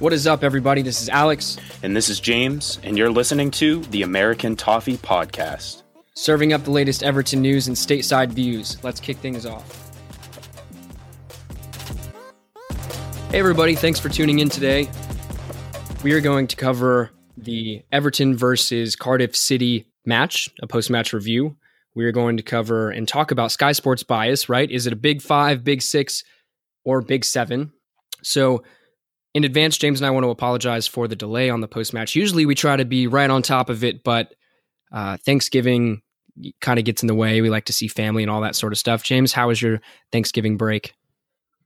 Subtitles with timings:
[0.00, 0.82] What is up, everybody?
[0.82, 1.56] This is Alex.
[1.82, 5.82] And this is James, and you're listening to the American Toffee Podcast.
[6.14, 8.78] Serving up the latest Everton news and stateside views.
[8.84, 9.90] Let's kick things off.
[13.32, 13.74] Hey, everybody.
[13.74, 14.88] Thanks for tuning in today.
[16.04, 21.56] We are going to cover the Everton versus Cardiff City match, a post match review.
[21.96, 24.70] We are going to cover and talk about Sky Sports bias, right?
[24.70, 26.22] Is it a big five, big six,
[26.84, 27.72] or big seven?
[28.22, 28.62] So,
[29.34, 32.14] in advance, James and I want to apologize for the delay on the post match.
[32.14, 34.34] Usually we try to be right on top of it, but
[34.92, 36.02] uh, Thanksgiving
[36.60, 37.40] kind of gets in the way.
[37.40, 39.02] We like to see family and all that sort of stuff.
[39.02, 39.80] James, how was your
[40.12, 40.94] Thanksgiving break?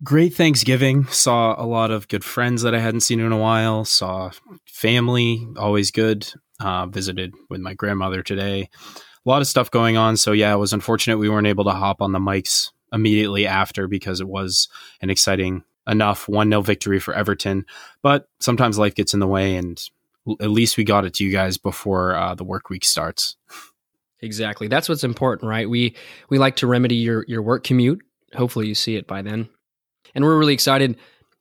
[0.03, 1.07] Great Thanksgiving.
[1.07, 3.85] Saw a lot of good friends that I hadn't seen in a while.
[3.85, 4.31] Saw
[4.67, 6.29] family, always good.
[6.61, 8.69] Uh, visited with my grandmother today.
[9.27, 10.17] A lot of stuff going on.
[10.17, 13.89] So, yeah, it was unfortunate we weren't able to hop on the mics immediately after
[13.89, 14.69] because it was
[15.01, 17.65] an exciting enough 1 0 victory for Everton.
[18.03, 19.83] But sometimes life gets in the way, and
[20.41, 23.37] at least we got it to you guys before uh, the work week starts.
[24.21, 24.69] Exactly.
[24.69, 25.69] That's what's important, right?
[25.69, 25.97] We
[26.29, 28.01] we like to remedy your your work commute.
[28.35, 29.49] Hopefully you see it by then.
[30.15, 30.97] And we're really excited.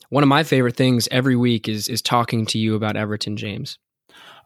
[0.10, 3.78] One of my favorite things every week is is talking to you about Everton James.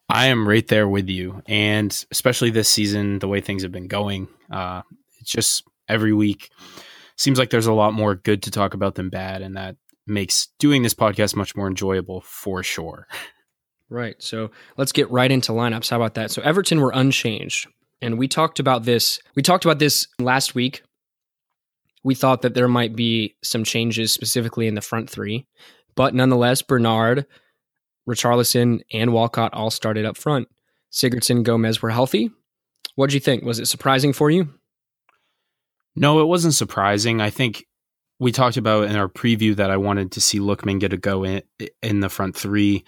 [0.10, 1.42] I am right there with you.
[1.48, 4.84] And especially this season, the way things have been going, uh,
[5.20, 6.52] it's just every week
[7.18, 9.42] seems like there's a lot more good to talk about than bad.
[9.42, 9.78] And that
[10.08, 13.08] makes doing this podcast much more enjoyable for sure.
[13.90, 14.16] Right.
[14.20, 15.90] So let's get right into lineups.
[15.90, 16.32] How about that?
[16.32, 17.68] So Everton were unchanged.
[18.02, 19.20] And we talked about this.
[19.36, 20.84] We talked about this last week.
[22.04, 25.48] We thought that there might be some changes specifically in the front three.
[25.96, 27.26] But nonetheless, Bernard,
[28.08, 30.48] Richarlison, and Walcott all started up front.
[30.92, 32.32] Sigurdsson, Gomes were healthy.
[32.96, 33.44] What did you think?
[33.44, 34.54] Was it surprising for you?
[35.96, 37.22] No, it wasn't surprising.
[37.22, 37.66] I think
[38.20, 41.24] we talked about in our preview that I wanted to see Lookman get a go
[41.24, 41.42] in
[41.82, 42.86] in the front three.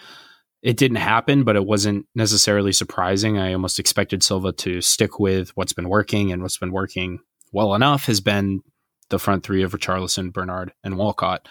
[0.62, 3.38] It didn't happen, but it wasn't necessarily surprising.
[3.38, 7.20] I almost expected Silva to stick with what's been working, and what's been working
[7.52, 8.62] well enough has been
[9.10, 11.48] the front three of Richarlison, Bernard, and Walcott.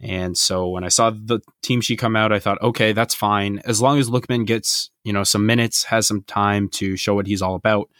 [0.00, 3.60] And so when I saw the team she come out, I thought, okay, that's fine.
[3.64, 7.26] As long as Lookman gets, you know, some minutes, has some time to show what
[7.26, 7.90] he's all about,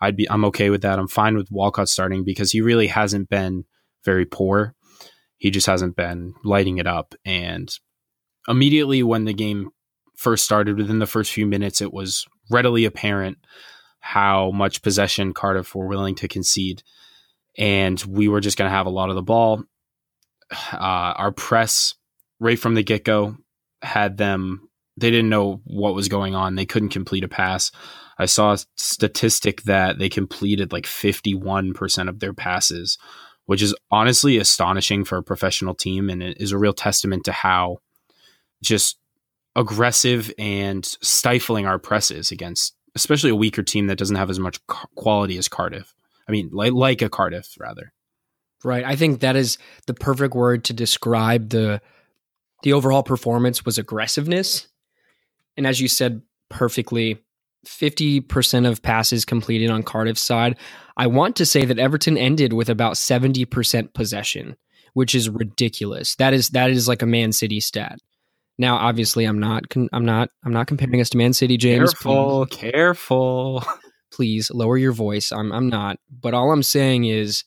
[0.00, 0.98] I'd be I'm okay with that.
[0.98, 3.64] I'm fine with Walcott starting because he really hasn't been
[4.08, 4.74] very poor.
[5.36, 7.14] He just hasn't been lighting it up.
[7.26, 7.68] And
[8.48, 9.68] immediately when the game
[10.16, 13.36] first started, within the first few minutes, it was readily apparent
[14.00, 16.82] how much possession Cardiff were willing to concede.
[17.58, 19.62] And we were just going to have a lot of the ball.
[20.72, 21.94] Uh, our press,
[22.40, 23.36] right from the get go,
[23.82, 26.54] had them, they didn't know what was going on.
[26.54, 27.70] They couldn't complete a pass.
[28.18, 32.96] I saw a statistic that they completed like 51% of their passes,
[33.48, 37.32] which is honestly astonishing for a professional team and it is a real testament to
[37.32, 37.78] how
[38.62, 38.98] just
[39.56, 44.38] aggressive and stifling our press is against especially a weaker team that doesn't have as
[44.38, 45.94] much quality as Cardiff.
[46.28, 47.94] I mean, like like a Cardiff rather.
[48.62, 48.84] Right.
[48.84, 51.80] I think that is the perfect word to describe the
[52.62, 54.68] the overall performance was aggressiveness.
[55.56, 56.20] And as you said
[56.50, 57.24] perfectly,
[57.66, 60.56] 50% of passes completed on Cardiff's side.
[60.96, 64.56] I want to say that Everton ended with about 70% possession,
[64.94, 66.16] which is ridiculous.
[66.16, 67.98] That is that is like a Man City stat.
[68.58, 71.92] Now, obviously, I'm not I'm not I'm not comparing us to Man City, James.
[71.94, 73.64] Careful, please, careful.
[74.10, 75.30] Please lower your voice.
[75.30, 75.98] I'm I'm not.
[76.10, 77.44] But all I'm saying is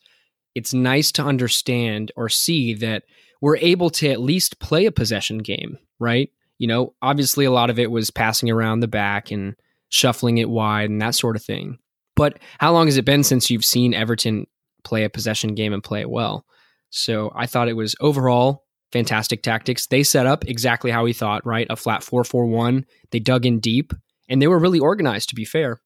[0.53, 3.03] it's nice to understand or see that
[3.41, 6.29] we're able to at least play a possession game, right?
[6.59, 9.55] You know, obviously a lot of it was passing around the back and
[9.91, 11.77] shuffling it wide and that sort of thing.
[12.15, 14.47] But how long has it been since you've seen Everton
[14.83, 16.45] play a possession game and play it well?
[16.89, 19.87] So I thought it was overall fantastic tactics.
[19.87, 21.67] They set up exactly how we thought, right?
[21.69, 22.85] A flat 4 4 1.
[23.11, 23.93] They dug in deep
[24.27, 25.81] and they were really organized, to be fair.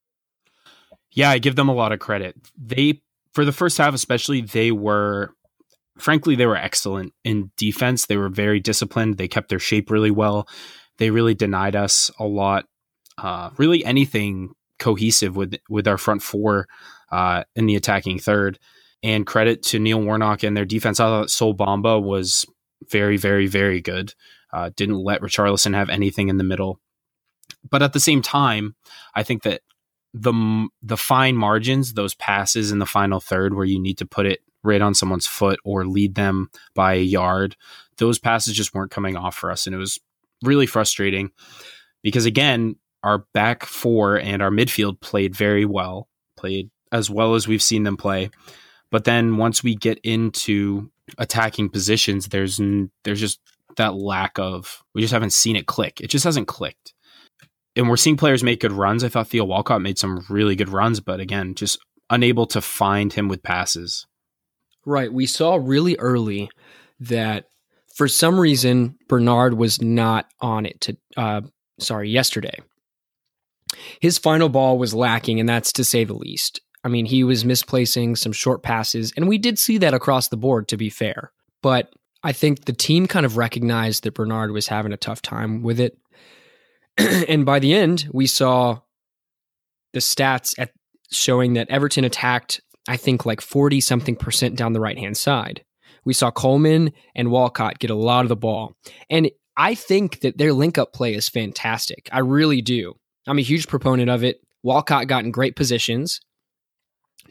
[1.12, 2.36] Yeah, I give them a lot of credit.
[2.58, 3.02] They,
[3.34, 5.34] for the first half especially, they were,
[5.98, 8.06] frankly, they were excellent in defense.
[8.06, 9.18] They were very disciplined.
[9.18, 10.48] They kept their shape really well.
[10.98, 12.66] They really denied us a lot
[13.18, 16.68] uh, really anything cohesive with with our front four
[17.12, 18.60] uh, in the attacking third.
[19.04, 21.00] And credit to Neil Warnock and their defense.
[21.00, 22.44] I thought Sol Bamba was
[22.90, 24.16] very, very, very good.
[24.52, 26.80] Uh, didn't let Richarlison have anything in the middle.
[27.70, 28.76] But at the same time,
[29.14, 29.62] I think that
[30.14, 34.26] the the fine margins, those passes in the final third where you need to put
[34.26, 37.56] it right on someone's foot or lead them by a yard,
[37.98, 40.00] those passes just weren't coming off for us, and it was
[40.42, 41.32] really frustrating
[42.02, 47.48] because again, our back four and our midfield played very well, played as well as
[47.48, 48.32] we've seen them play.
[48.92, 52.60] But then once we get into attacking positions, there's
[53.04, 53.40] there's just
[53.78, 56.02] that lack of we just haven't seen it click.
[56.02, 56.94] It just hasn't clicked.
[57.76, 59.04] And we're seeing players make good runs.
[59.04, 61.78] I thought Theo Walcott made some really good runs, but again, just
[62.10, 64.08] unable to find him with passes.
[64.86, 65.12] Right.
[65.12, 66.50] We saw really early
[67.02, 67.46] that
[67.94, 71.42] for some reason Bernard was not on it to uh
[71.80, 72.60] sorry, yesterday.
[74.02, 76.62] His final ball was lacking, and that's to say the least.
[76.84, 80.38] I mean, he was misplacing some short passes, and we did see that across the
[80.38, 81.32] board, to be fair.
[81.64, 81.92] But
[82.24, 85.80] I think the team kind of recognized that Bernard was having a tough time with
[85.80, 85.98] it.
[86.98, 88.80] and by the end, we saw
[89.94, 90.72] the stats at
[91.12, 95.64] showing that Everton attacked, I think, like 40 something percent down the right hand side.
[96.04, 98.76] We saw Coleman and Walcott get a lot of the ball.
[99.10, 102.10] And I think that their link up play is fantastic.
[102.12, 102.96] I really do.
[103.28, 104.42] I'm a huge proponent of it.
[104.64, 106.22] Walcott got in great positions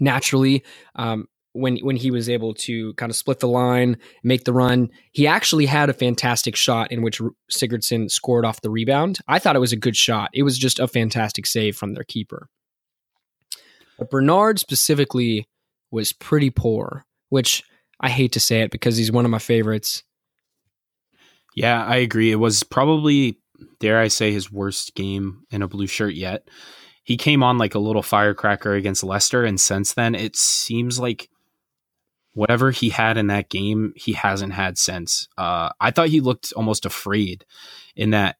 [0.00, 0.64] naturally.
[0.94, 4.90] Um, when when he was able to kind of split the line, make the run,
[5.12, 7.20] he actually had a fantastic shot in which
[7.50, 9.18] Sigurdsson scored off the rebound.
[9.28, 10.30] I thought it was a good shot.
[10.34, 12.48] It was just a fantastic save from their keeper.
[13.98, 15.48] But Bernard specifically
[15.92, 17.62] was pretty poor, which
[18.00, 20.02] I hate to say it because he's one of my favorites.
[21.54, 22.32] Yeah, I agree.
[22.32, 23.38] It was probably,
[23.78, 26.48] dare I say, his worst game in a blue shirt yet.
[27.02, 31.28] He came on like a little firecracker against Leicester, and since then, it seems like
[32.32, 35.28] whatever he had in that game, he hasn't had since.
[35.38, 37.44] Uh, I thought he looked almost afraid
[37.94, 38.36] in that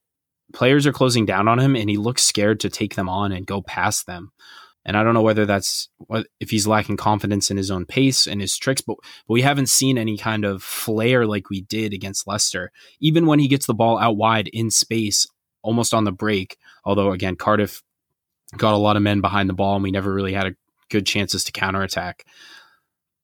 [0.53, 3.47] players are closing down on him, and he looks scared to take them on and
[3.47, 4.33] go past them.
[4.85, 5.89] And I don't know whether that's
[6.41, 8.97] if he's lacking confidence in his own pace and his tricks, but,
[9.27, 12.71] but we haven't seen any kind of flair like we did against Leicester.
[13.01, 15.27] Even when he gets the ball out wide in space,
[15.63, 17.83] almost on the break, although again, Cardiff
[18.57, 20.55] got a lot of men behind the ball and we never really had a
[20.91, 22.27] good chances to counterattack.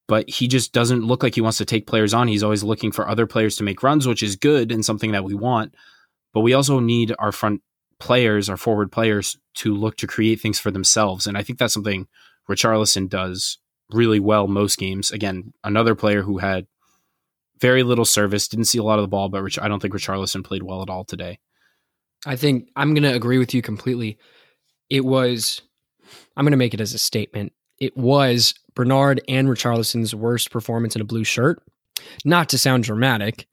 [0.08, 2.26] But he just doesn't look like he wants to take players on.
[2.26, 5.24] He's always looking for other players to make runs, which is good and something that
[5.24, 5.74] we want.
[6.32, 7.62] But we also need our front
[8.00, 11.26] players, our forward players, to look to create things for themselves.
[11.26, 12.08] And I think that's something
[12.50, 13.58] Richarlison does
[13.90, 15.10] really well most games.
[15.10, 16.66] Again, another player who had
[17.60, 19.94] very little service, didn't see a lot of the ball, but Rich, I don't think
[19.94, 21.38] Richarlison played well at all today.
[22.26, 24.18] I think I'm going to agree with you completely.
[24.88, 25.62] It was,
[26.36, 27.52] I'm going to make it as a statement.
[27.78, 31.62] It was Bernard and Richarlison's worst performance in a blue shirt.
[32.24, 33.46] Not to sound dramatic,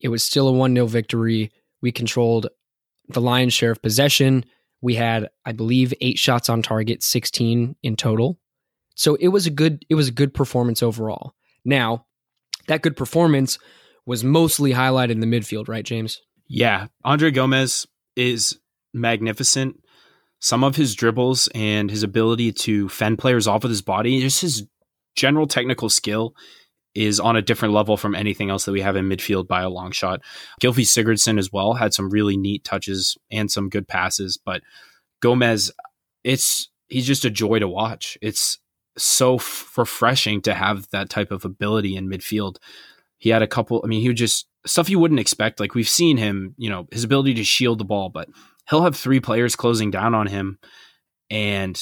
[0.00, 1.50] it was still a 1 0 victory.
[1.82, 2.48] We controlled
[3.08, 4.44] the lion's share of possession.
[4.80, 8.38] We had, I believe, eight shots on target, 16 in total.
[8.94, 11.34] So it was a good it was a good performance overall.
[11.64, 12.06] Now,
[12.66, 13.58] that good performance
[14.06, 16.20] was mostly highlighted in the midfield, right, James?
[16.48, 16.86] Yeah.
[17.04, 18.58] Andre Gomes is
[18.94, 19.80] magnificent.
[20.40, 24.40] Some of his dribbles and his ability to fend players off with his body, just
[24.40, 24.66] his
[25.16, 26.34] general technical skill
[26.94, 29.68] is on a different level from anything else that we have in midfield by a
[29.68, 30.20] long shot.
[30.60, 34.62] Gylfi Sigurdsson as well had some really neat touches and some good passes, but
[35.20, 35.70] Gomes,
[36.24, 38.18] it's he's just a joy to watch.
[38.22, 38.58] It's
[38.96, 42.56] so f- refreshing to have that type of ability in midfield.
[43.18, 43.80] He had a couple.
[43.84, 45.60] I mean, he would just stuff you wouldn't expect.
[45.60, 48.28] Like we've seen him, you know, his ability to shield the ball, but
[48.68, 50.58] he'll have three players closing down on him,
[51.30, 51.80] and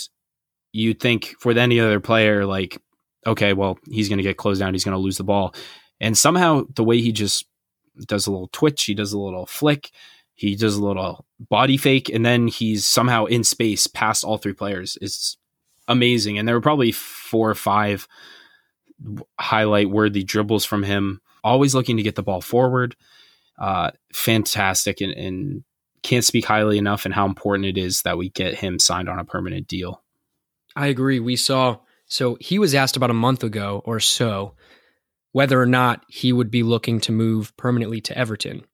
[0.73, 2.81] you'd think for any other player, like
[3.27, 4.75] okay, well, he's going to get closed down.
[4.75, 5.55] He's going to lose the ball.
[6.01, 7.47] And somehow the way he just
[8.06, 9.91] does a little twitch, he does a little flick,
[10.35, 14.53] he does a little body fake, and then he's somehow in space past all three
[14.53, 14.99] players.
[15.01, 15.39] It's
[15.89, 16.39] amazing.
[16.39, 18.06] And there were probably four or five
[19.39, 22.97] highlight worthy dribbles from him, always looking to get the ball forward.
[23.59, 25.65] Uh, fantastic and, and
[26.03, 29.19] can't speak highly enough and how important it is that we get him signed on
[29.19, 30.03] a permanent deal.
[30.75, 31.21] I agree.
[31.21, 34.55] We saw so he was asked about a month ago or so
[35.32, 38.65] whether or not he would be looking to move permanently to Everton.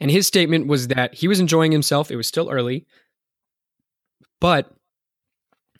[0.00, 2.10] And his statement was that he was enjoying himself.
[2.10, 2.86] It was still early,
[4.40, 4.74] but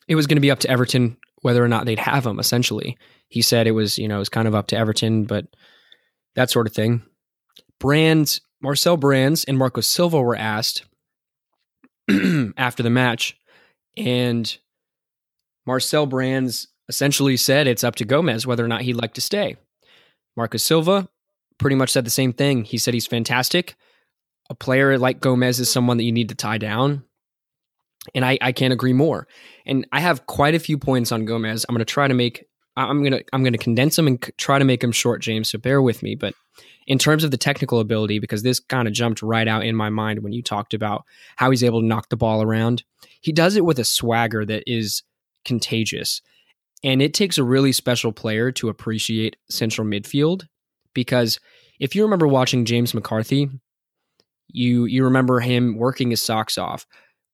[0.07, 2.97] it was going to be up to Everton whether or not they'd have him, essentially.
[3.27, 5.47] He said it was, you know, it was kind of up to Everton, but
[6.35, 7.01] that sort of thing.
[7.79, 10.85] Brands, Marcel Brands and Marco Silva were asked
[12.57, 13.37] after the match,
[13.97, 14.57] and
[15.65, 19.57] Marcel Brands essentially said it's up to Gomes whether or not he'd like to stay.
[20.35, 21.07] Marco Silva
[21.57, 22.63] pretty much said the same thing.
[22.63, 23.75] He said he's fantastic.
[24.49, 27.03] A player like Gomes is someone that you need to tie down.
[28.15, 29.27] And I, I can't agree more.
[29.65, 31.65] And I have quite a few points on Gomes.
[31.69, 32.45] I'm going to try to make
[32.77, 35.49] I'm to I'm going to condense them and try to make them short, James.
[35.49, 36.15] So bear with me.
[36.15, 36.33] But
[36.87, 39.89] in terms of the technical ability, because this kind of jumped right out in my
[39.89, 41.03] mind when you talked about
[41.35, 42.83] how he's able to knock the ball around,
[43.21, 45.03] he does it with a swagger that is
[45.45, 46.21] contagious.
[46.83, 50.47] And it takes a really special player to appreciate central midfield
[50.93, 51.39] because
[51.79, 53.49] if you remember watching James McCarthy,
[54.47, 56.85] you you remember him working his socks off,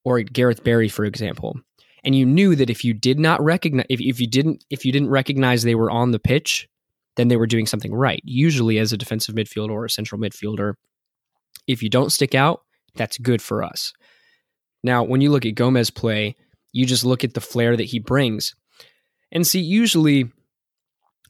[0.03, 1.59] or Gareth Barry, for example,
[2.03, 4.91] and you knew that if you did not recognize if, if you didn't if you
[4.91, 6.67] didn't recognize they were on the pitch,
[7.15, 8.21] then they were doing something right.
[8.23, 10.73] Usually, as a defensive midfielder or a central midfielder,
[11.67, 12.61] if you don't stick out,
[12.95, 13.93] that's good for us.
[14.83, 16.35] Now, when you look at Gomes play,
[16.71, 18.55] you just look at the flair that he brings.
[19.31, 20.31] And see, usually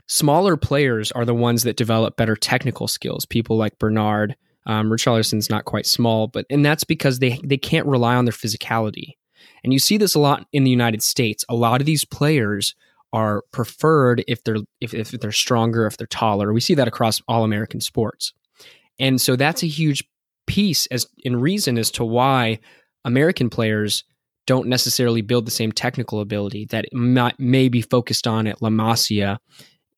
[0.08, 3.26] smaller players are the ones that develop better technical skills.
[3.26, 7.88] People like Bernard, um, Richarlison's not quite small, but and that's because they they can't
[7.88, 9.14] rely on their physicality.
[9.64, 11.46] And you see this a lot in the United States.
[11.50, 12.76] A lot of these players
[13.14, 16.54] are preferred if they're if, if they're stronger, if they're taller.
[16.54, 18.34] We see that across all American sports.
[19.00, 20.04] And so that's a huge
[20.48, 22.60] piece as in reason as to why
[23.06, 24.04] American players
[24.48, 28.70] don't necessarily build the same technical ability that might, may be focused on at La
[28.70, 29.38] Masia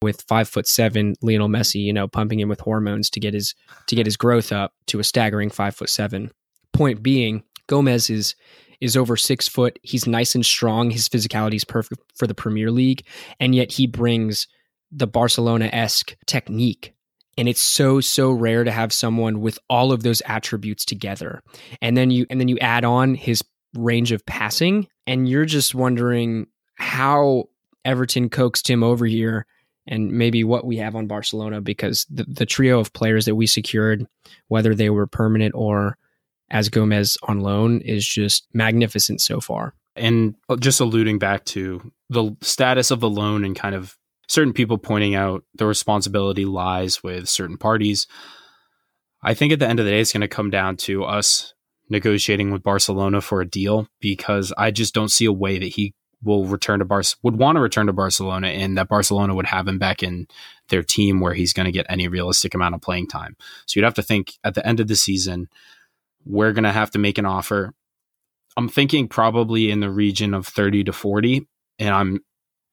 [0.01, 3.55] with five foot seven Lionel Messi, you know, pumping him with hormones to get his
[3.87, 6.31] to get his growth up to a staggering five foot seven.
[6.73, 8.35] Point being, Gomes is
[8.81, 9.77] is over six foot.
[9.83, 10.89] He's nice and strong.
[10.89, 13.05] His physicality is perfect for the Premier League,
[13.39, 14.47] and yet he brings
[14.91, 16.93] the Barcelona esque technique.
[17.37, 21.41] And it's so so rare to have someone with all of those attributes together.
[21.81, 23.43] And then you and then you add on his
[23.75, 27.45] range of passing, and you're just wondering how
[27.85, 29.45] Everton coaxed him over here
[29.87, 33.47] and maybe what we have on Barcelona because the, the trio of players that we
[33.47, 34.05] secured,
[34.47, 35.97] whether they were permanent or
[36.51, 39.73] as Gomes on loan, is just magnificent so far.
[39.95, 43.97] And just alluding back to the status of the loan and kind of
[44.27, 48.07] certain people pointing out the responsibility lies with certain parties.
[49.23, 51.53] I think at the end of the day, it's going to come down to us
[51.89, 55.93] negotiating with Barcelona for a deal because I just don't see a way that he
[56.21, 59.67] will return to Bar would want to return to Barcelona and that Barcelona would have
[59.67, 60.27] him back in
[60.67, 63.35] their team where he's going to get any realistic amount of playing time.
[63.65, 65.47] So you'd have to think at the end of the season,
[66.25, 67.73] we're going to have to make an offer.
[68.57, 71.47] I'm thinking probably in the region of 30 to 40
[71.79, 72.19] and I'm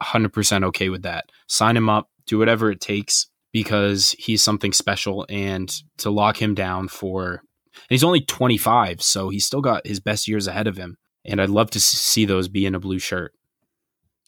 [0.03, 1.31] 100% okay with that.
[1.47, 6.55] Sign him up, do whatever it takes because he's something special and to lock him
[6.55, 7.43] down for
[7.89, 11.51] he's only 25 so he's still got his best years ahead of him and I'd
[11.51, 13.33] love to see those be in a blue shirt.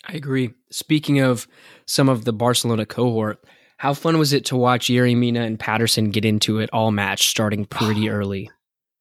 [0.06, 0.50] I agree.
[0.70, 1.46] Speaking of
[1.86, 3.44] some of the Barcelona cohort,
[3.78, 7.28] how fun was it to watch Yerry Mina and Paterson get into it all match
[7.28, 8.50] starting pretty early?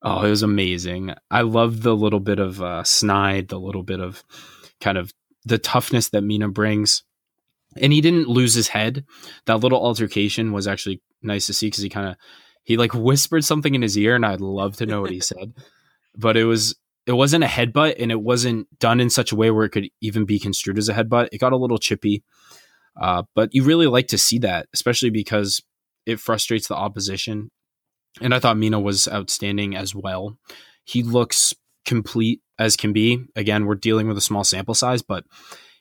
[0.02, 1.12] Oh, it was amazing.
[1.30, 4.22] I love the little bit of uh, snide, the little bit of
[4.80, 5.12] kind of
[5.44, 7.02] the toughness that Mina brings.
[7.76, 9.04] And he didn't lose his head.
[9.46, 12.16] That little altercation was actually nice to see because he kind of
[12.68, 15.54] he like whispered something in his ear, and I'd love to know what he said.
[16.14, 19.50] But it was it wasn't a headbutt and it wasn't done in such a way
[19.50, 21.30] where it could even be construed as a headbutt.
[21.32, 22.22] It got a little chippy.
[23.00, 25.62] Uh, but you really like to see that, especially because
[26.04, 27.50] it frustrates the opposition.
[28.20, 30.36] And I thought Mina was outstanding as well.
[30.84, 31.54] He looks
[31.86, 33.24] complete as can be.
[33.34, 35.24] Again, we're dealing with a small sample size, but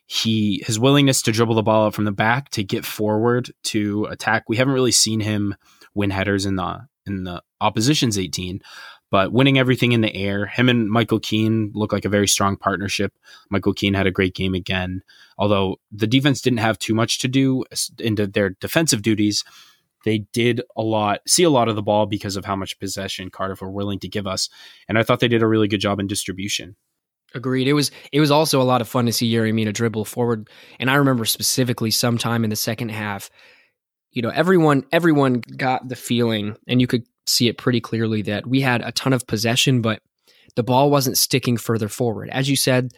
[0.06, 4.06] he his willingness to dribble the ball out from the back to get forward to
[4.06, 4.46] attack.
[4.48, 5.54] We haven't really seen him
[5.98, 8.62] win headers in the in the opposition's 18,
[9.10, 12.58] but winning everything in the air, him and Michael Keane look like a very strong
[12.58, 13.14] partnership.
[13.50, 15.02] Michael Keane had a great game again,
[15.38, 17.64] although the defense didn't have too much to do
[18.00, 19.44] into their defensive duties.
[20.06, 23.30] They did a lot, see a lot of the ball because of how much possession
[23.30, 24.50] Cardiff were willing to give us,
[24.88, 26.76] and I thought they did a really good job in distribution.
[27.34, 27.68] Agreed.
[27.68, 30.50] It was it was also a lot of fun to see Yerry Mina dribble forward,
[30.80, 33.30] and I remember specifically sometime in the second half,
[34.18, 38.48] you know, everyone everyone got the feeling, and you could see it pretty clearly that
[38.48, 40.02] we had a ton of possession, but
[40.56, 42.28] the ball wasn't sticking further forward.
[42.32, 42.94] As you said,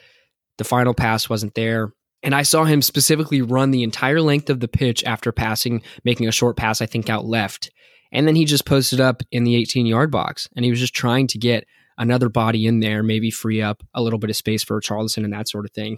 [0.60, 1.92] the final pass wasn't there.
[2.24, 6.30] And I saw him specifically run the entire length of the pitch after passing, making
[6.30, 7.70] a short pass, I think, out left.
[8.14, 10.96] And then he just posted up in the 18 yard box and he was just
[10.96, 11.66] trying to get
[11.98, 15.34] another body in there, maybe free up a little bit of space for Charlison and
[15.34, 15.98] that sort of thing.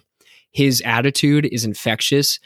[0.51, 2.39] His attitude is infectious.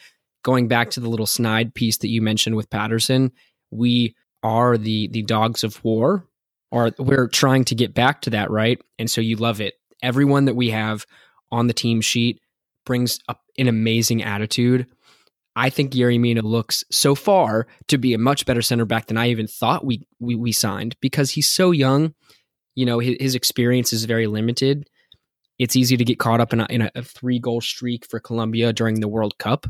[0.45, 3.31] Going back to the little snide piece that you mentioned with Paterson,
[3.71, 6.27] we are the the dogs of war
[6.71, 9.73] or we're trying to get back to that right and so you love it
[10.03, 11.03] everyone that we have
[11.51, 12.39] on the team sheet
[12.85, 14.85] brings up an amazing attitude
[15.55, 19.17] I think Yerry Mina looks so far to be a much better center back than
[19.17, 22.13] I even thought we we, we signed because he's so young.
[22.75, 24.89] You know, his, his, experience is very limited.
[25.57, 28.73] It's easy to get caught up in a, in a three goal streak for Colombia
[28.73, 29.65] during the World Cup.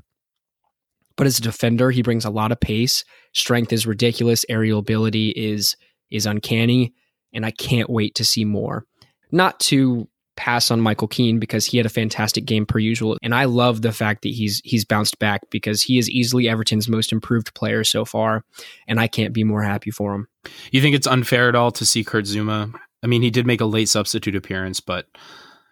[1.18, 3.04] But as a defender, he brings a lot of pace.
[3.34, 4.46] Strength is ridiculous.
[4.50, 5.76] Aerial ability is
[6.12, 6.94] is uncanny,
[7.34, 8.86] and I can't wait to see more.
[9.32, 13.18] Not to pass on Michael Keane because he had a fantastic game per usual.
[13.24, 16.90] And I love the fact that he's he's bounced back because he is easily Everton's
[16.90, 18.44] most improved player so far.
[18.88, 20.28] And I can't be more happy for him.
[20.72, 22.74] You think it's unfair at all to see Kurt Zouma?
[23.04, 25.08] I mean, he did make a late substitute appearance, but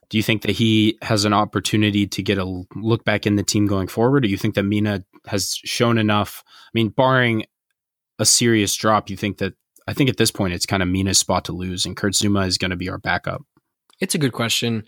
[0.10, 3.43] do you think that he has an opportunity to get a look back in the
[3.43, 4.25] team going forward?
[4.25, 6.43] Or you think that Mina has shown enough?
[6.45, 7.45] I mean, barring
[8.19, 9.53] a serious drop, you think that
[9.88, 12.48] I think at this point it's kind of Mina's spot to lose, and Kurt Zouma
[12.48, 13.41] is going to be our backup.
[14.00, 14.86] It's a good question.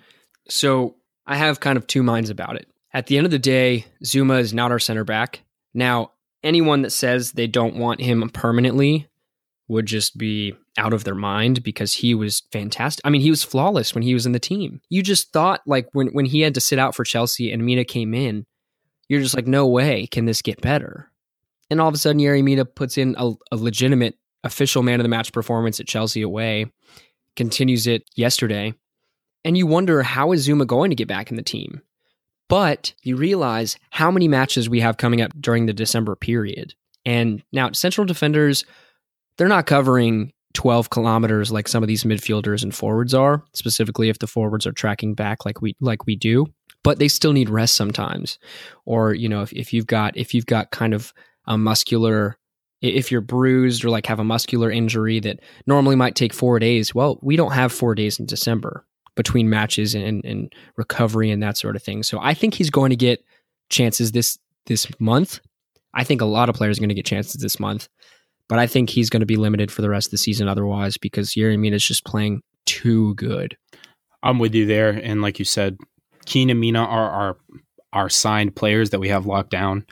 [0.50, 0.96] So
[1.26, 2.68] I have kind of two minds about it.
[2.94, 5.42] At the end of the day, Zouma is not our center back.
[5.74, 6.12] Now,
[6.44, 9.08] anyone that says they don't want him permanently
[9.68, 13.06] would just be out of their mind because he was fantastic.
[13.06, 14.82] I mean, he was flawless when he was in the team.
[14.90, 17.86] You just thought like when when he had to sit out for Chelsea and Mina
[17.86, 18.46] came in,
[19.08, 21.10] you're just like, no way can this get better.
[21.70, 25.04] And all of a sudden, Yerry Mina puts in a, a legitimate official man of
[25.04, 26.68] the match performance at Chelsea away,
[27.36, 28.74] continues it yesterday.
[29.44, 31.82] And you wonder how is Zouma going to get back in the team?
[32.48, 36.76] But you realize how many matches we have coming up during the December period.
[37.06, 38.66] And now central defenders,
[39.38, 44.20] they're not covering 12 kilometers like some of these midfielders and forwards are, specifically if
[44.20, 46.48] the forwards are tracking back like we like we do.
[46.84, 48.38] But they still need rest sometimes.
[48.86, 51.14] Or, you know, if, if you've got if you've got kind of
[51.46, 52.38] a muscular
[52.82, 56.94] if you're bruised or like have a muscular injury that normally might take four days,
[56.94, 61.58] well, we don't have four days in December between matches and, and recovery and that
[61.58, 62.04] sort of thing.
[62.04, 63.24] So I think he's going to get
[63.70, 65.40] chances this this month.
[65.94, 67.88] I think a lot of players are going to get chances this month,
[68.48, 70.98] but I think he's going to be limited for the rest of the season otherwise
[70.98, 73.58] because Yerry Mina is just playing too good.
[74.24, 75.78] I'm with you there, and like you said,
[76.26, 77.38] Keane and Mina are our
[77.94, 79.86] our signed players that we have locked down.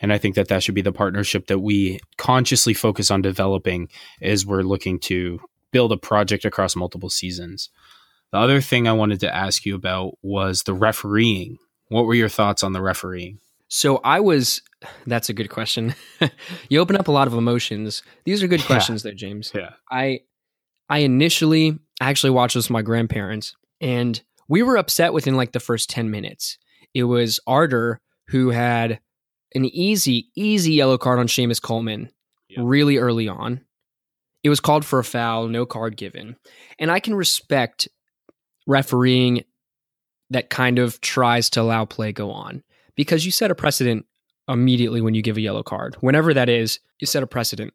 [0.00, 3.88] And I think that that should be the partnership that we consciously focus on developing
[4.20, 5.40] as we're looking to
[5.72, 7.70] build a project across multiple seasons.
[8.30, 11.56] The other thing I wanted to ask you about was the refereeing.
[11.88, 13.38] What were your thoughts on the refereeing?
[13.68, 14.62] So I was.
[15.06, 15.94] That's a good question.
[16.68, 18.02] you open up a lot of emotions.
[18.24, 19.10] These are good questions, yeah.
[19.10, 19.52] though, James.
[19.54, 19.70] Yeah.
[19.90, 20.20] I,
[20.88, 25.60] I initially actually watched this with my grandparents, and we were upset within like the
[25.60, 26.58] first ten minutes.
[26.94, 29.00] It was Arter who had
[29.54, 32.10] an easy, easy yellow card on Seamus Coleman
[32.48, 32.60] yep.
[32.62, 33.60] really early on.
[34.42, 36.36] It was called for a foul, no card given.
[36.78, 37.88] And I can respect
[38.66, 39.44] refereeing
[40.30, 42.62] that kind of tries to allow play go on
[42.94, 44.04] because you set a precedent
[44.48, 45.96] immediately when you give a yellow card.
[46.00, 47.74] Whenever that is, you set a precedent.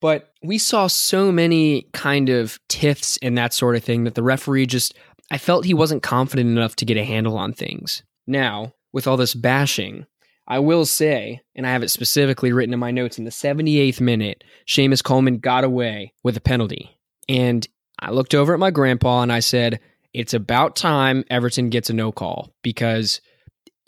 [0.00, 4.22] But we saw so many kind of tiffs and that sort of thing that the
[4.22, 4.94] referee just,
[5.30, 8.02] I felt he wasn't confident enough to get a handle on things.
[8.26, 10.06] Now, with all this bashing,
[10.48, 14.00] I will say, and I have it specifically written in my notes, in the 78th
[14.00, 16.98] minute, Seamus Coleman got away with a penalty.
[17.28, 17.66] And
[18.00, 19.78] I looked over at my grandpa and I said,
[20.12, 23.20] it's about time Everton gets a no call because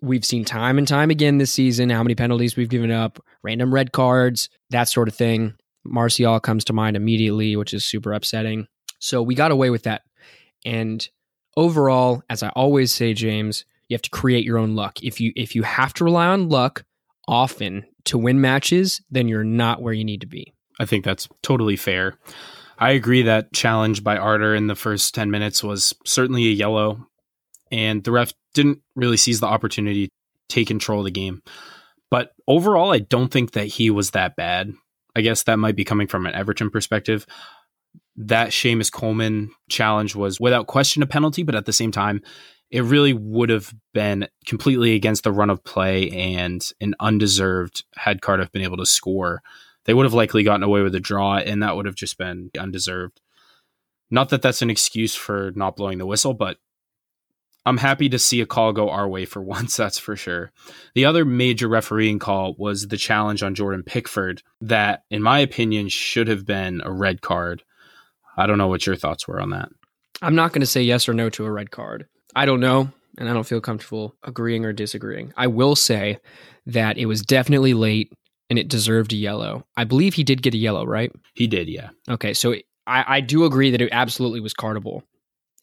[0.05, 3.73] we've seen time and time again this season how many penalties we've given up, random
[3.73, 5.55] red cards, that sort of thing.
[5.85, 8.67] Martial comes to mind immediately, which is super upsetting.
[8.99, 10.03] So we got away with that.
[10.65, 11.07] And
[11.57, 15.03] overall, as I always say, James, you have to create your own luck.
[15.03, 16.85] If you if you have to rely on luck
[17.29, 20.55] often to win matches, then you're not where you need to be.
[20.81, 22.19] I think that's totally fair.
[22.79, 27.07] I agree that challenge by Arter in the first 10 minutes was certainly a yellow,
[27.71, 30.13] and the ref didn't really seize the opportunity to
[30.49, 31.43] take control of the game.
[32.11, 34.73] But overall, I don't think that he was that bad.
[35.17, 37.27] I guess that might be coming from an Everton perspective.
[38.17, 42.23] That Seamus Coleman challenge was without question a penalty, but at the same time,
[42.71, 48.23] it really would have been completely against the run of play and an undeserved had
[48.23, 49.43] Cardiff been able to score
[49.85, 52.51] they would have likely gotten away with a draw, and that would have just been
[52.59, 53.21] undeserved.
[54.11, 56.59] Not that that's an excuse for not blowing the whistle, but
[57.67, 60.53] I'm happy to see a call go our way for once, that's for sure.
[60.95, 65.89] The other major refereeing call was the challenge on Jordan Pickford, that, in my opinion,
[65.89, 67.63] should have been a red card.
[68.37, 69.69] I don't know what your thoughts were on that.
[70.23, 72.07] I'm not going to say yes or no to a red card.
[72.35, 75.33] I don't know, and I don't feel comfortable agreeing or disagreeing.
[75.37, 76.19] I will say
[76.67, 78.13] that it was definitely late
[78.51, 79.67] and it deserved a yellow.
[79.77, 81.13] I believe he did get a yellow, right?
[81.35, 81.91] He did, yeah.
[82.09, 82.55] Okay, so
[82.87, 85.03] I, I do agree that it absolutely was cardable.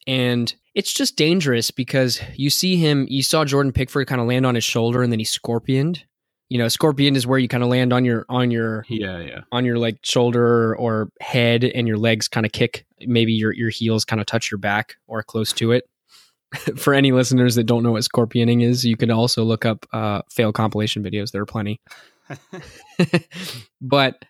[0.07, 4.45] And it's just dangerous because you see him, you saw Jordan Pickford kind of land
[4.45, 6.03] on his shoulder and then he scorpioned.
[6.49, 9.39] You know, scorpion is where you kind of land on your on your yeah yeah
[9.53, 12.85] on your like shoulder or head, and your legs kind of kick.
[12.99, 15.85] Maybe your your heels kind of touch your back or close to it.
[16.75, 20.23] For any listeners that don't know what scorpioning is, you can also look up uh,
[20.29, 21.31] fail compilation videos.
[21.31, 21.79] There are plenty.
[23.81, 24.25] but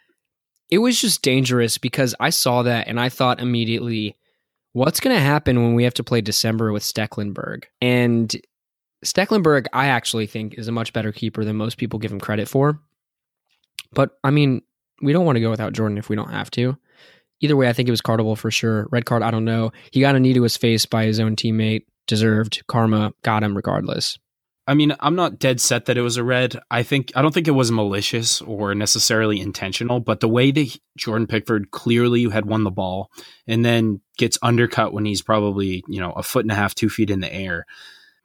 [0.69, 4.15] it was just dangerous because I saw that and I thought immediately,
[4.73, 7.65] What's going to happen when we have to play December with Stekelenburg?
[7.81, 8.33] And
[9.03, 12.47] Stekelenburg, I actually think, is a much better keeper than most people give him credit
[12.47, 12.79] for.
[13.91, 14.61] But I mean,
[15.01, 16.77] we don't want to go without Jordan if we don't have to.
[17.41, 18.87] Either way, I think it was cardable for sure.
[18.91, 19.71] Red card, I don't know.
[19.91, 21.85] He got a knee to his face by his own teammate.
[22.07, 22.63] Deserved.
[22.67, 24.17] Karma got him regardless.
[24.71, 26.57] I mean, I'm not dead set that it was a red.
[26.71, 30.79] I think I don't think it was malicious or necessarily intentional, but the way that
[30.95, 33.11] Jordan Pickford clearly had won the ball
[33.45, 36.87] and then gets undercut when he's probably you know a foot and a half, two
[36.87, 37.65] feet in the air.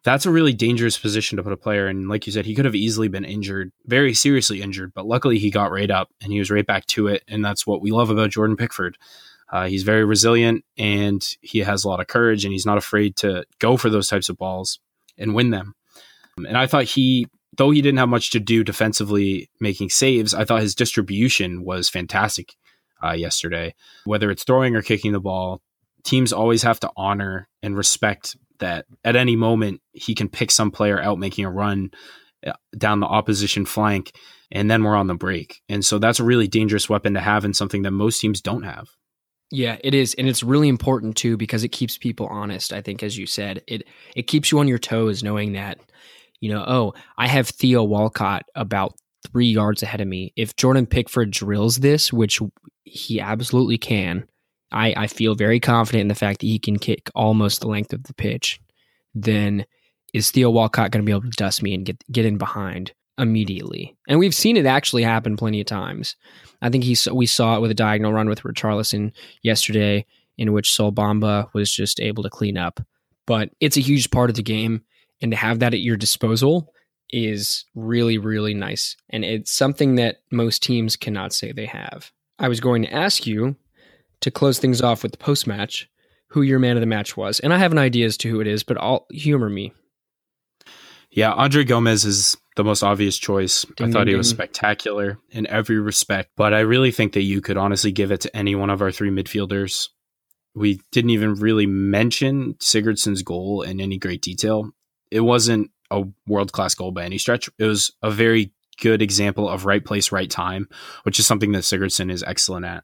[0.05, 2.07] That's a really dangerous position to put a player in.
[2.07, 5.51] Like you said, he could have easily been injured, very seriously injured, but luckily he
[5.51, 7.23] got right up and he was right back to it.
[7.27, 8.97] And that's what we love about Jordan Pickford.
[9.51, 13.17] Uh, he's very resilient and he has a lot of courage and he's not afraid
[13.17, 14.79] to go for those types of balls
[15.17, 15.73] and win them.
[16.37, 20.45] And I thought he, though he didn't have much to do defensively making saves, I
[20.45, 22.55] thought his distribution was fantastic
[23.03, 23.73] uh, yesterday.
[24.05, 25.61] Whether it's throwing or kicking the ball,
[26.03, 30.71] teams always have to honor and respect that at any moment he can pick some
[30.71, 31.91] player out making a run
[32.45, 34.11] uh, down the opposition flank
[34.51, 35.61] and then we're on the break.
[35.69, 38.63] And so that's a really dangerous weapon to have and something that most teams don't
[38.63, 38.87] have.
[39.49, 42.73] Yeah, it is, and it's really important too because it keeps people honest.
[42.73, 45.79] I think, as you said, it it keeps you on your toes, knowing that
[46.39, 48.93] you know, oh, I have Theo Walcott about
[49.27, 50.33] three yards ahead of me.
[50.35, 52.39] If Jordan Pickford drills this, which
[52.83, 54.27] he absolutely can,
[54.71, 57.93] I, I feel very confident in the fact that he can kick almost the length
[57.93, 58.59] of the pitch.
[59.15, 59.65] Then
[60.13, 62.93] is Theo Walcott going to be able to dust me and get get in behind
[63.17, 63.95] immediately?
[64.07, 66.15] And we've seen it actually happen plenty of times.
[66.61, 70.05] I think he we saw it with a diagonal run with Richarlison yesterday,
[70.37, 72.79] in which Sol Bamba was just able to clean up.
[73.25, 74.83] But it's a huge part of the game
[75.21, 76.73] and to have that at your disposal
[77.09, 78.95] is really really nice.
[79.09, 82.11] And it's something that most teams cannot say they have.
[82.39, 83.55] I was going to ask you
[84.21, 85.89] to close things off with the post match
[86.29, 87.39] who your man of the match was.
[87.39, 89.73] And i have an idea as to who it is but i'll humor me.
[91.09, 93.65] Yeah andre gomes is the most obvious choice.
[93.75, 97.21] Ding, i thought ding, he was spectacular in every respect but i really think that
[97.21, 99.87] you could honestly give it to any one of our three midfielders.
[100.53, 104.71] We didn't even really mention Sigurdsson's goal in any great detail
[105.11, 107.49] it wasn't a world class goal by any stretch.
[107.57, 110.67] It was a very good example of right place, right time,
[111.03, 112.83] which is something that Sigurdsson is excellent at.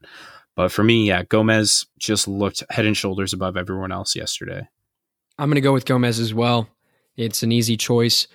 [0.55, 4.67] But for me, yeah, Gomes just looked head and shoulders above everyone else yesterday.
[5.37, 6.67] I'm going to go with Gomes as well.
[7.17, 8.27] It's an easy choice.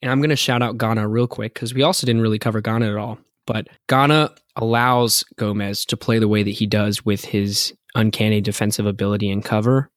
[0.00, 2.60] And I'm going to shout out Gana real quick because we also didn't really cover
[2.60, 3.18] Gana at all.
[3.46, 8.86] But Gana allows Gomes to play the way that he does with his uncanny defensive
[8.86, 9.90] ability and cover.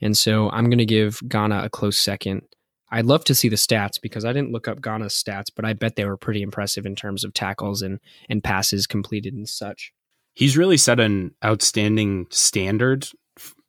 [0.00, 2.42] And so I'm going to give Gana a close second.
[2.90, 5.72] I'd love to see the stats because I didn't look up Gana's stats, but I
[5.72, 9.92] bet they were pretty impressive in terms of tackles and and passes completed and such.
[10.34, 13.08] He's really set an outstanding standard.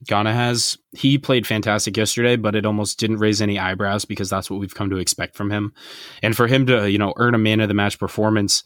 [0.05, 0.77] Gana has.
[0.91, 4.75] He played fantastic yesterday, but it almost didn't raise any eyebrows because that's what we've
[4.75, 5.73] come to expect from him.
[6.21, 8.63] And for him to, you know, earn a man of the match performance,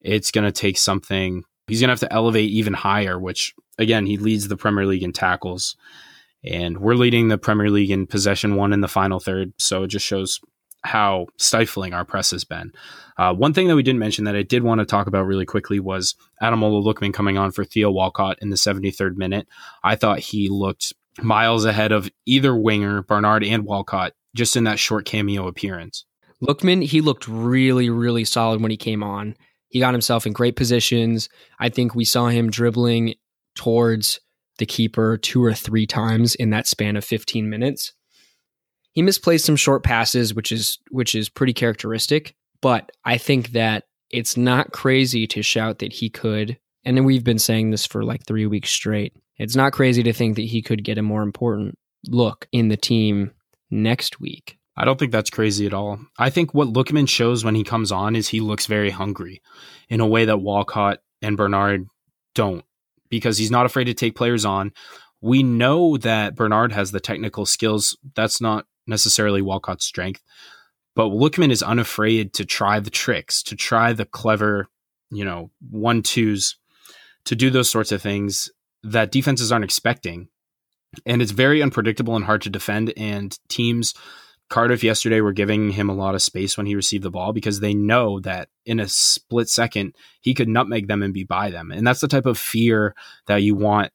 [0.00, 1.42] it's going to take something.
[1.66, 5.02] He's going to have to elevate even higher, which again, he leads the Premier League
[5.02, 5.76] in tackles
[6.44, 9.52] and we're leading the Premier League in possession one in the final third.
[9.58, 10.40] So it just shows
[10.84, 12.72] how stifling our press has been.
[13.16, 15.44] Uh, one thing that we didn't mention that I did want to talk about really
[15.44, 19.48] quickly was Ademola Lookman coming on for Theo Walcott in the 73rd minute.
[19.82, 24.78] I thought he looked miles ahead of either winger, Bernard and Walcott, just in that
[24.78, 26.04] short cameo appearance.
[26.40, 29.34] Lookman, he looked really, really solid when he came on.
[29.68, 31.28] He got himself in great positions.
[31.58, 33.14] I think we saw him dribbling
[33.56, 34.20] towards
[34.58, 37.92] the keeper two or three times in that span of 15 minutes.
[38.92, 43.84] He misplaced some short passes, which is which is pretty characteristic, but I think that
[44.10, 48.26] it's not crazy to shout that he could, and we've been saying this for like
[48.26, 49.14] 3 weeks straight.
[49.36, 52.76] It's not crazy to think that he could get a more important look in the
[52.76, 53.32] team
[53.70, 54.58] next week.
[54.76, 55.98] I don't think that's crazy at all.
[56.18, 59.42] I think what Lookman shows when he comes on is he looks very hungry
[59.88, 61.86] in a way that Walcott and Bernard
[62.34, 62.64] don't
[63.08, 64.72] because he's not afraid to take players on.
[65.20, 67.96] We know that Bernard has the technical skills.
[68.14, 70.22] That's not necessarily Walcott's strength.
[70.94, 74.68] But Lookman is unafraid to try the tricks, to try the clever,
[75.10, 76.56] you know, one twos,
[77.24, 78.50] to do those sorts of things
[78.82, 80.28] that defenses aren't expecting.
[81.06, 82.92] And it's very unpredictable and hard to defend.
[82.96, 83.94] And teams
[84.48, 87.60] Cardiff yesterday were giving him a lot of space when he received the ball because
[87.60, 91.70] they know that in a split second he could nutmeg them and be by them.
[91.70, 92.94] And that's the type of fear
[93.26, 93.92] that you want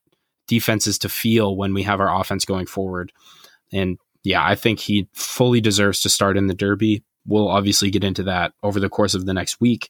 [0.48, 3.12] defenses to feel when we have our offense going forward.
[3.72, 7.04] And yeah, I think he fully deserves to start in the derby.
[7.26, 9.90] We'll obviously get into that over the course of the next week.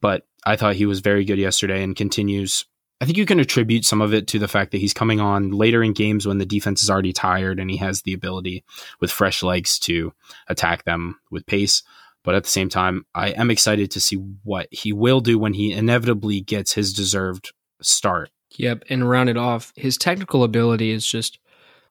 [0.00, 2.66] But I thought he was very good yesterday and continues
[3.02, 5.50] I think you can attribute some of it to the fact that he's coming on
[5.50, 8.62] later in games when the defense is already tired and he has the ability
[9.00, 10.12] with fresh legs to
[10.46, 11.82] attack them with pace.
[12.22, 15.54] But at the same time, I am excited to see what he will do when
[15.54, 18.30] he inevitably gets his deserved start.
[18.56, 18.84] Yep.
[18.88, 21.40] And round it off, his technical ability is just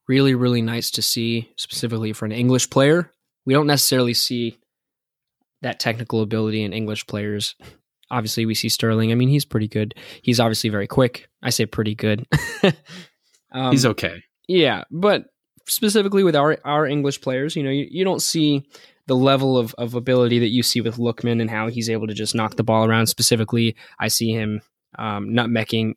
[0.07, 3.11] really, really nice to see, specifically for an English player.
[3.45, 4.59] We don't necessarily see
[5.61, 7.55] that technical ability in English players.
[8.11, 9.11] Obviously, we see Sterling.
[9.11, 9.95] I mean, he's pretty good.
[10.21, 11.29] He's obviously very quick.
[11.41, 12.27] I say pretty good.
[13.51, 14.21] um, he's okay.
[14.47, 15.25] Yeah, but
[15.67, 18.65] specifically with our our English players, you know, you, you don't see
[19.07, 22.13] the level of, of ability that you see with Lookman and how he's able to
[22.13, 23.07] just knock the ball around.
[23.07, 24.61] Specifically, I see him
[24.97, 25.93] um, nutmecking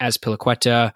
[0.00, 0.92] Azpilicueta,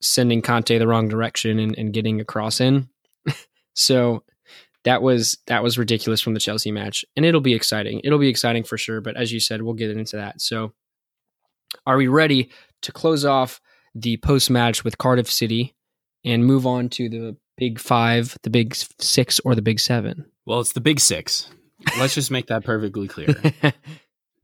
[0.00, 2.88] sending Kanté the wrong direction and, and getting a cross in.
[3.74, 4.24] so
[4.86, 8.00] that was that was ridiculous from the Chelsea match, and it'll be exciting.
[8.04, 9.00] It'll be exciting for sure.
[9.00, 10.40] But as you said, we'll get into that.
[10.40, 10.72] So,
[11.84, 12.50] are we ready
[12.82, 13.60] to close off
[13.96, 15.74] the post match with Cardiff City
[16.24, 20.24] and move on to the Big Five, the Big Six, or the Big Seven?
[20.46, 21.50] Well, it's the Big Six.
[21.98, 23.34] Let's just make that perfectly clear.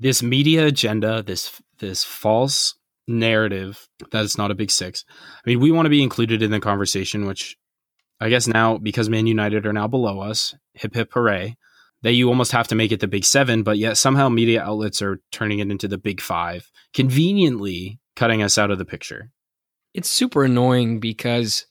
[0.00, 2.74] this media agenda, this this false
[3.06, 5.04] narrative that it's not a big six.
[5.10, 7.56] I mean, we want to be included in the conversation, which
[8.22, 11.56] I guess now because Man United are now below us, hip hip hooray,
[12.02, 15.02] that you almost have to make it the big seven, but yet somehow media outlets
[15.02, 19.32] are turning it into the big five, conveniently cutting us out of the picture.
[19.92, 21.66] It's super annoying because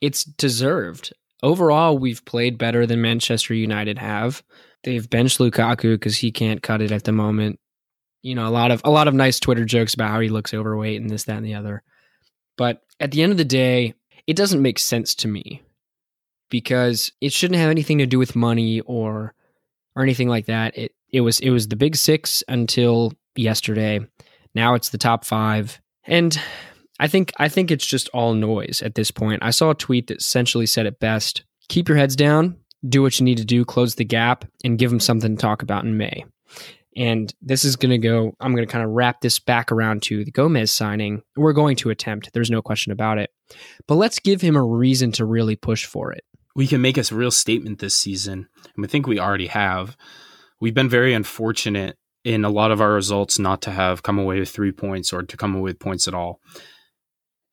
[0.00, 1.12] it's deserved.
[1.42, 4.44] Overall, we've played better than Manchester United have.
[4.84, 7.58] They've benched Lukaku because he can't cut it at the moment
[8.22, 10.54] you know a lot of a lot of nice Twitter jokes about how he looks
[10.54, 11.82] overweight and this, that, and the other.
[12.56, 13.94] But at the end of the day,
[14.26, 15.62] it doesn't make sense to me
[16.50, 19.34] because it shouldn't have anything to do with money or
[19.94, 20.76] or anything like that.
[20.76, 24.00] It it was it was the big six until yesterday.
[24.54, 26.40] Now it's the top five, and
[27.00, 29.42] I think I think it's just all noise at this point.
[29.42, 32.56] I saw a tweet that essentially said it best: keep your heads down,
[32.88, 35.62] do what you need to do, close the gap, and give them something to talk
[35.62, 36.24] about in May.
[36.96, 40.02] And this is going to go, I'm going to kind of wrap this back around
[40.04, 41.22] to the Gomes signing.
[41.36, 43.30] We're going to attempt, there's no question about it.
[43.86, 46.24] But let's give him a reason to really push for it.
[46.58, 49.96] We can make a real statement this season, and we think we already have.
[50.58, 54.40] We've been very unfortunate in a lot of our results not to have come away
[54.40, 56.40] with three points or to come away with points at all.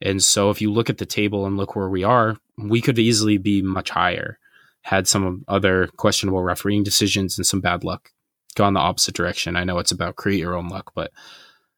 [0.02, 2.98] And so if you look at the table and look where we are, we could
[2.98, 4.40] easily be much higher
[4.82, 8.12] had some other questionable refereeing decisions and some bad luck
[8.56, 9.56] gone the opposite direction.
[9.56, 11.12] I know it's about create your own luck, but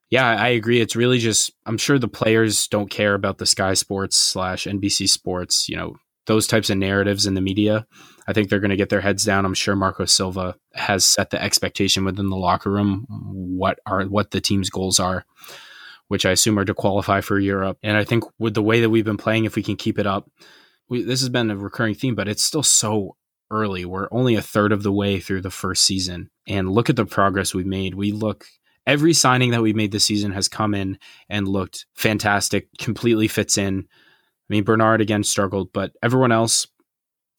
[0.10, 0.80] yeah, I agree.
[0.80, 5.10] It's really just I'm sure the players don't care about the Sky Sports slash NBC
[5.10, 7.88] Sports, you know, those types of narratives in the media.
[8.28, 9.46] I think they're going to get their heads down.
[9.46, 14.32] I'm sure Marco Silva has set the expectation within the locker room what are what
[14.32, 15.26] the team's goals are,
[16.10, 17.80] which I assume are to qualify for Europe.
[17.82, 20.06] And I think with the way that we've been playing, if we can keep it
[20.06, 20.30] up,
[20.90, 23.16] we, this has been a recurring theme, but it's still so
[23.50, 23.86] early.
[23.86, 26.30] We're only a third of the way through the first season.
[26.48, 27.96] And look at the progress we've made.
[27.96, 28.46] We look
[28.86, 30.98] every signing that we've made this season has come in
[31.30, 33.88] and looked fantastic, completely fits in.
[34.49, 36.67] I mean, Bernard again struggled, but everyone else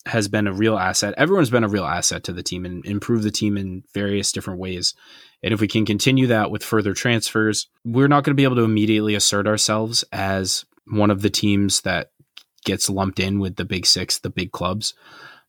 [0.06, 1.14] has been a real asset.
[1.16, 4.60] Everyone's been a real asset to the team and improved the team in various different
[4.60, 4.94] ways.
[5.42, 8.56] And if we can continue that with further transfers, we're not going to be able
[8.56, 12.10] to immediately assert ourselves as one of the teams that
[12.64, 14.94] gets lumped in with the big six, the big clubs.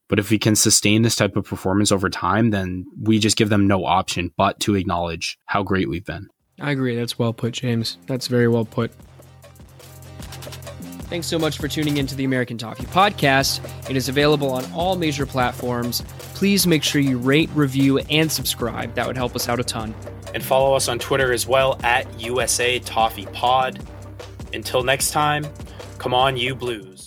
[0.08, 3.50] But if we can sustain this type of performance over time, then we just give
[3.50, 6.30] them no option but to acknowledge how great we've been.
[6.60, 6.96] I agree.
[6.96, 7.98] That's well put, James.
[8.08, 8.92] That's very well put.
[11.10, 13.68] Thanks so much for tuning into the American Toffee Podcast.
[13.90, 16.02] It is available on all major platforms.
[16.36, 18.94] Please make sure you rate, review, and subscribe.
[18.94, 19.96] That would help us out a ton.
[20.36, 23.84] And follow us on Twitter as well at USA Toffee Pod.
[24.54, 25.48] Until next time,
[25.98, 26.99] come on, you blues.